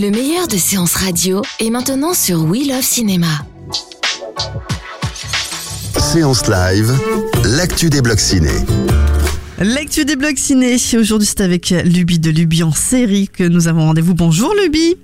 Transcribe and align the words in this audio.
Le 0.00 0.10
meilleur 0.10 0.48
de 0.48 0.56
séances 0.56 0.94
radio 0.94 1.42
est 1.58 1.68
maintenant 1.68 2.14
sur 2.14 2.44
We 2.44 2.66
Love 2.66 2.80
Cinéma. 2.80 3.26
Séance 5.98 6.48
live, 6.48 6.90
l'actu 7.44 7.90
des 7.90 8.00
blocs 8.00 8.18
ciné. 8.18 8.48
L'actu 9.58 10.06
des 10.06 10.16
blogs 10.16 10.38
ciné. 10.38 10.76
Aujourd'hui, 10.98 11.28
c'est 11.28 11.42
avec 11.42 11.68
Luby 11.84 12.18
de 12.18 12.30
Luby 12.30 12.62
en 12.62 12.72
série 12.72 13.28
que 13.28 13.44
nous 13.44 13.68
avons 13.68 13.82
rendez-vous. 13.82 14.14
Bonjour 14.14 14.54
Luby. 14.64 14.96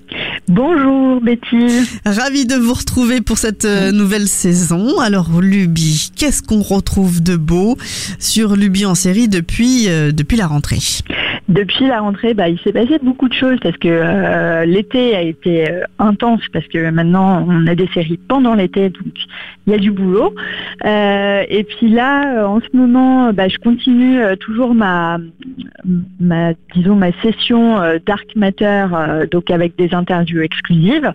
Bonjour 0.48 1.20
Betty. 1.20 1.86
Ravi 2.06 2.46
de 2.46 2.54
vous 2.54 2.72
retrouver 2.72 3.20
pour 3.20 3.36
cette 3.36 3.66
euh, 3.66 3.92
nouvelle 3.92 4.28
saison. 4.28 4.98
Alors 5.00 5.42
Luby, 5.42 6.10
qu'est-ce 6.16 6.42
qu'on 6.42 6.62
retrouve 6.62 7.22
de 7.22 7.36
beau 7.36 7.76
sur 8.18 8.56
Luby 8.56 8.86
en 8.86 8.94
série 8.94 9.28
depuis, 9.28 9.88
euh, 9.88 10.10
depuis 10.10 10.38
la 10.38 10.46
rentrée? 10.46 10.78
Depuis 11.48 11.86
la 11.86 12.00
rentrée, 12.00 12.34
bah, 12.34 12.48
il 12.48 12.58
s'est 12.60 12.72
passé 12.72 12.98
beaucoup 13.00 13.28
de 13.28 13.34
choses 13.34 13.58
parce 13.62 13.76
que 13.76 13.88
euh, 13.88 14.64
l'été 14.64 15.14
a 15.14 15.22
été 15.22 15.70
euh, 15.70 15.84
intense 16.00 16.40
parce 16.52 16.66
que 16.66 16.90
maintenant 16.90 17.46
on 17.48 17.66
a 17.68 17.76
des 17.76 17.86
séries 17.94 18.18
pendant 18.28 18.54
l'été, 18.54 18.90
donc 18.90 19.12
il 19.66 19.72
y 19.72 19.74
a 19.74 19.78
du 19.78 19.92
boulot. 19.92 20.34
Euh, 20.84 21.44
et 21.48 21.62
puis 21.62 21.88
là, 21.88 22.48
en 22.48 22.60
ce 22.60 22.76
moment, 22.76 23.32
bah, 23.32 23.46
je 23.48 23.58
continue 23.58 24.18
toujours 24.40 24.74
ma, 24.74 25.18
ma, 26.18 26.52
disons 26.74 26.96
ma 26.96 27.12
session 27.22 27.76
Dark 28.04 28.26
Matter, 28.34 28.86
donc 29.30 29.50
avec 29.50 29.76
des 29.76 29.94
interviews 29.94 30.42
exclusives. 30.42 31.12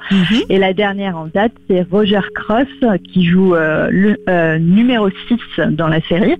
Et 0.50 0.58
la 0.58 0.74
dernière 0.74 1.18
en 1.18 1.28
date, 1.28 1.54
c'est 1.70 1.86
Roger 1.90 2.22
Cross 2.36 2.68
qui 3.04 3.26
joue 3.26 3.56
euh, 3.56 3.90
le 3.92 4.58
numéro 4.60 5.10
6 5.28 5.38
dans 5.72 5.88
la 5.88 6.02
série. 6.02 6.36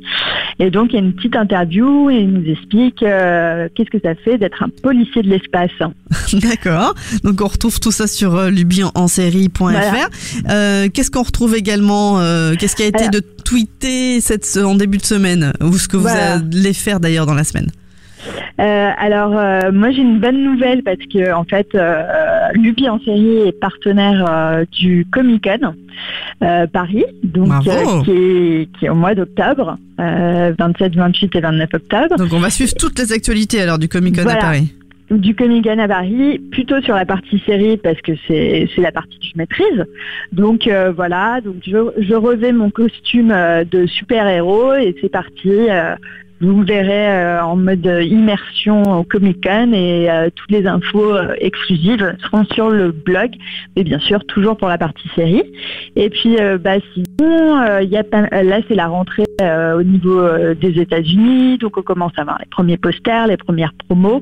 Et 0.60 0.70
donc 0.70 0.92
il 0.92 0.96
y 0.96 1.00
a 1.00 1.02
une 1.02 1.14
petite 1.14 1.36
interview 1.36 2.10
et 2.10 2.20
il 2.20 2.32
nous 2.32 2.50
explique 2.50 3.04
qu'est-ce 3.82 3.98
que 3.98 4.08
ça 4.08 4.16
fait 4.24 4.38
d'être 4.38 4.62
un 4.64 4.70
policier 4.84 5.22
de 5.24 5.30
l'espace? 5.30 5.72
D'accord. 6.34 6.94
Donc 7.24 7.42
on 7.42 7.48
retrouve 7.48 7.80
tout 7.80 7.92
ça 7.92 8.08
sur 8.08 8.36
euh. 8.36 8.52
Voilà. 9.72 10.08
Euh, 10.50 10.90
qu'est-ce 10.94 11.12
qu'on 11.12 11.24
retrouve 11.24 11.56
également 11.56 12.20
euh, 12.20 12.54
Qu'est-ce 12.58 12.76
qui 12.76 12.84
a 12.84 12.88
été 12.88 13.00
Alors- 13.00 13.12
de 13.12 13.20
tweeter 13.44 14.22
cette, 14.22 14.58
en 14.58 14.76
début 14.76 14.98
de 14.98 15.06
semaine? 15.06 15.54
Ou 15.62 15.78
ce 15.78 15.88
que 15.88 15.98
vous 15.98 16.08
allez 16.08 16.74
faire 16.74 17.00
d'ailleurs 17.00 17.26
dans 17.26 17.34
la 17.34 17.44
semaine? 17.44 17.72
Euh, 18.60 18.90
alors 18.98 19.38
euh, 19.38 19.72
moi 19.72 19.92
j'ai 19.92 20.02
une 20.02 20.20
bonne 20.20 20.44
nouvelle 20.44 20.84
parce 20.84 20.98
que 21.12 21.34
en 21.34 21.44
fait 21.46 21.68
euh, 21.74 22.04
Luby 22.54 22.88
en 22.90 23.00
série 23.00 23.48
est 23.48 23.60
partenaire 23.60 24.26
euh, 24.30 24.66
du 24.72 25.06
Comic 25.12 25.44
Con 25.44 25.74
Paris, 26.74 27.06
donc 27.24 27.50
qui, 27.64 27.70
est, 28.12 28.68
qui 28.78 28.86
est 28.86 28.90
au 28.90 28.96
mois 28.96 29.14
d'octobre, 29.16 29.78
euh, 30.00 30.54
27, 30.58 30.96
28 30.96 31.36
et 31.36 31.40
29 31.42 31.70
octobre. 31.74 32.16
Donc 32.18 32.34
on 32.34 32.40
va 32.40 32.50
suivre 32.50 32.74
toutes 32.78 32.98
les 33.00 33.12
actualités 33.14 33.62
alors 33.62 33.78
du 33.80 33.88
Comic 33.88 34.16
Con 34.22 34.28
à. 34.28 34.36
Paris. 34.36 34.74
du 35.12 35.36
Comic 35.36 35.64
Con 35.66 35.80
à 35.80 35.88
Paris, 35.88 36.40
plutôt 36.52 36.82
sur 36.82 36.96
la 36.96 37.06
partie 37.06 37.42
série 37.46 37.78
parce 37.78 38.02
que 38.02 38.14
c'est 38.28 38.68
c'est 38.76 38.82
la 38.82 38.92
partie 38.92 39.18
que 39.20 39.26
je 39.26 39.38
maîtrise. 39.38 39.86
Donc 40.32 40.68
euh, 40.68 40.92
voilà, 40.92 41.42
donc 41.42 41.56
je, 41.66 41.78
je 42.00 42.16
revais 42.16 42.52
mon 42.52 42.70
costume 42.70 43.32
euh, 43.32 43.64
de 43.64 43.86
super-héros 43.86 44.74
et 44.76 44.96
c'est 45.02 45.10
parti. 45.10 45.50
euh, 45.50 45.96
vous 46.42 46.56
me 46.56 46.66
verrez 46.66 47.08
euh, 47.10 47.44
en 47.44 47.56
mode 47.56 47.86
immersion 48.04 49.00
au 49.00 49.04
Comic 49.04 49.44
Con 49.44 49.72
et 49.74 50.10
euh, 50.10 50.30
toutes 50.36 50.52
les 50.52 50.66
infos 50.68 51.16
euh, 51.16 51.34
exclusives 51.40 52.16
seront 52.24 52.46
sur 52.54 52.70
le 52.70 52.92
blog, 52.92 53.32
mais 53.76 53.84
bien 53.84 54.00
sûr 54.00 54.26
toujours 54.26 54.58
pour 54.58 54.68
la 54.68 54.78
partie 54.78 55.08
série. 55.16 55.44
Et 55.96 56.10
puis 56.10 56.38
bah, 56.64 56.76
sinon, 56.94 57.80
y 57.82 57.98
a 57.98 58.04
pas- 58.04 58.44
là 58.44 58.60
c'est 58.68 58.76
la 58.76 58.88
rentrée 58.88 59.26
au 59.42 59.84
niveau 59.84 60.22
des 60.60 60.80
États-Unis, 60.80 61.58
donc 61.58 61.78
on 61.78 61.82
commence 61.82 62.14
à 62.18 62.24
voir 62.24 62.38
les 62.40 62.48
premiers 62.50 62.78
posters, 62.78 63.28
les 63.28 63.38
premières 63.38 63.74
promos 63.88 64.22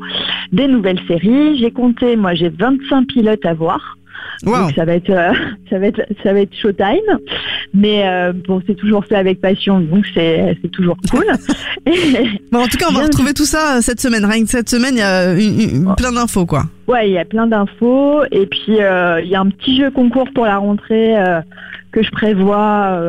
des 0.51 0.67
nouvelles 0.67 0.99
séries. 1.07 1.57
J'ai 1.59 1.71
compté, 1.71 2.15
moi 2.15 2.33
j'ai 2.33 2.49
25 2.49 3.07
pilotes 3.07 3.45
à 3.45 3.53
voir. 3.53 3.97
Wow. 4.45 4.57
Donc 4.67 4.71
ça 4.75 4.85
va 4.85 4.93
être 4.93 5.09
euh, 5.09 5.33
ça 5.69 5.79
va 5.79 5.87
être 5.87 6.01
ça 6.23 6.33
va 6.33 6.39
être 6.41 6.55
showtime. 6.55 7.17
Mais 7.73 8.07
euh, 8.07 8.31
bon, 8.47 8.61
c'est 8.65 8.75
toujours 8.75 9.05
fait 9.05 9.15
avec 9.15 9.41
passion, 9.41 9.79
donc 9.79 10.05
c'est 10.13 10.57
c'est 10.61 10.71
toujours 10.71 10.97
cool. 11.11 11.25
Bon, 12.51 12.59
en 12.59 12.67
tout 12.67 12.77
cas, 12.77 12.85
on 12.89 12.93
va 12.93 13.03
retrouver 13.03 13.33
tout 13.33 13.45
ça 13.45 13.77
euh, 13.77 13.81
cette 13.81 13.99
semaine. 13.99 14.25
Rien 14.25 14.43
que 14.43 14.49
cette 14.49 14.69
semaine, 14.69 14.95
il 14.95 14.99
y 14.99 15.01
a 15.01 15.33
une- 15.33 15.59
une- 15.87 15.95
plein 15.95 16.11
d'infos, 16.11 16.45
quoi. 16.45 16.63
ouais, 16.87 17.09
il 17.09 17.13
y 17.13 17.17
a 17.17 17.25
plein 17.25 17.47
d'infos 17.47 18.23
et 18.31 18.45
puis 18.47 18.79
euh, 18.81 19.21
il 19.21 19.29
y 19.29 19.35
a 19.35 19.39
un 19.41 19.49
petit 19.49 19.77
jeu 19.77 19.89
concours 19.91 20.27
pour 20.33 20.45
la 20.45 20.57
rentrée 20.57 21.15
que 21.91 22.01
je 22.03 22.11
prévois 22.11 22.99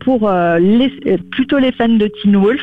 pour 0.00 0.30
les, 0.60 0.92
plutôt 1.32 1.58
les 1.58 1.72
fans 1.72 1.88
de 1.88 2.08
Teen 2.22 2.36
Wolf 2.36 2.60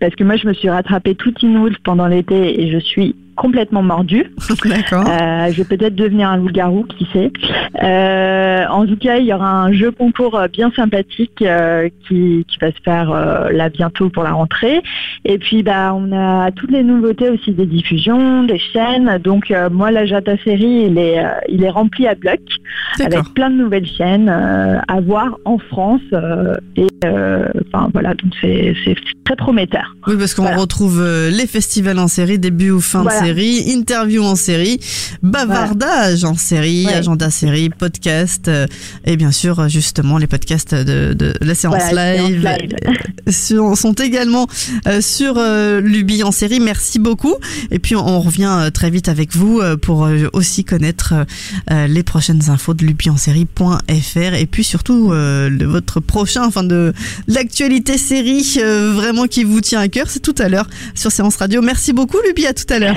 parce 0.00 0.14
que 0.14 0.24
moi 0.24 0.36
je 0.36 0.46
me 0.46 0.52
suis 0.54 0.68
rattrapé 0.68 1.14
tout 1.14 1.30
Teen 1.32 1.56
Wolf 1.58 1.76
pendant 1.84 2.06
l'été 2.06 2.60
et 2.62 2.70
je 2.70 2.78
suis 2.78 3.14
complètement. 3.36 3.82
D'accord. 4.64 5.04
Euh, 5.08 5.52
je 5.52 5.62
vais 5.62 5.76
peut-être 5.76 5.94
devenir 5.94 6.28
un 6.28 6.36
loup-garou, 6.38 6.84
qui 6.84 7.06
sait. 7.12 7.30
Euh, 7.82 8.64
en 8.68 8.86
tout 8.86 8.96
cas, 8.96 9.16
il 9.16 9.26
y 9.26 9.32
aura 9.32 9.50
un 9.62 9.72
jeu 9.72 9.90
concours 9.92 10.36
euh, 10.38 10.48
bien 10.48 10.70
sympathique 10.74 11.42
euh, 11.42 11.88
qui, 12.08 12.44
qui 12.48 12.58
va 12.60 12.68
se 12.72 12.80
faire 12.84 13.10
là 13.52 13.68
bientôt 13.68 14.08
pour 14.10 14.22
la 14.22 14.32
rentrée. 14.32 14.82
Et 15.24 15.38
puis, 15.38 15.62
bah, 15.62 15.94
on 15.94 16.12
a 16.12 16.50
toutes 16.52 16.70
les 16.70 16.82
nouveautés 16.82 17.28
aussi 17.30 17.52
des 17.52 17.66
diffusions, 17.66 18.44
des 18.44 18.58
chaînes. 18.58 19.18
Donc, 19.22 19.52
moi, 19.70 19.90
l'agenda 19.90 20.36
série, 20.44 20.86
il 20.90 20.98
est, 20.98 21.22
il 21.48 21.62
est 21.64 21.70
rempli 21.70 22.06
à 22.06 22.14
bloc 22.14 22.40
avec 23.00 23.34
plein 23.34 23.50
de 23.50 23.56
nouvelles 23.56 23.86
chaînes 23.86 24.28
à 24.28 25.00
voir 25.00 25.36
en 25.44 25.58
France. 25.58 26.00
et 26.76 26.86
enfin, 27.04 27.88
voilà, 27.92 28.14
donc 28.14 28.32
c'est 28.40 28.74
très 29.24 29.36
prometteur. 29.36 29.94
Oui, 30.06 30.14
parce 30.18 30.34
qu'on 30.34 30.42
Voilà. 30.42 30.58
retrouve 30.58 31.02
les 31.30 31.46
festivals 31.46 31.98
en 31.98 32.08
série, 32.08 32.38
début 32.38 32.70
ou 32.70 32.80
fin 32.80 33.02
Voilà. 33.02 33.20
de 33.20 33.25
série, 33.26 33.58
interview 33.72 34.22
en 34.22 34.36
série, 34.36 34.80
bavardage 35.22 36.24
en 36.24 36.34
série, 36.36 36.86
Ouais. 36.86 36.94
agenda 36.94 37.30
série, 37.30 37.70
podcast, 37.70 38.48
euh, 38.48 38.66
et 39.04 39.16
bien 39.16 39.32
sûr, 39.32 39.68
justement, 39.68 40.18
les 40.18 40.26
podcasts 40.26 40.74
de, 40.74 41.12
de 41.14 41.34
la 41.40 41.54
séance 41.54 41.74
Voilà, 41.90 42.14
séance 42.16 42.30
live, 42.30 42.46
euh, 43.26 43.32
sur- 43.32 43.76
sont 43.76 43.92
également 43.94 44.46
euh, 44.86 45.00
sur 45.00 45.34
euh, 45.38 45.80
Luby 45.80 46.22
en 46.22 46.32
série. 46.32 46.60
Merci 46.60 46.98
beaucoup. 46.98 47.34
Et 47.70 47.78
puis, 47.78 47.96
on 47.96 48.20
revient 48.20 48.48
euh, 48.50 48.70
très 48.70 48.90
vite 48.90 49.08
avec 49.08 49.34
vous 49.34 49.60
euh, 49.60 49.76
pour 49.76 50.04
euh, 50.04 50.28
aussi 50.32 50.64
connaître 50.64 51.14
les 51.70 52.02
prochaines 52.02 52.48
infos 52.50 52.74
de 52.74 52.84
lubyensérie.fr 52.84 54.34
et 54.34 54.46
puis 54.46 54.64
surtout 54.64 55.12
euh, 55.12 55.48
le- 55.48 55.66
votre 55.66 56.00
prochain, 56.00 56.44
enfin 56.44 56.62
de 56.62 56.92
l'actualité 57.26 57.98
série 57.98 58.56
euh, 58.58 58.92
vraiment 58.94 59.26
qui 59.26 59.44
vous 59.44 59.60
tient 59.60 59.80
à 59.80 59.88
cœur, 59.88 60.06
c'est 60.08 60.20
tout 60.20 60.34
à 60.38 60.48
l'heure 60.48 60.68
sur 60.94 61.10
Séance 61.10 61.36
Radio. 61.36 61.62
Merci 61.62 61.92
beaucoup 61.92 62.18
Luby, 62.26 62.46
à 62.46 62.52
tout 62.54 62.64
à 62.72 62.78
l'heure. 62.78 62.96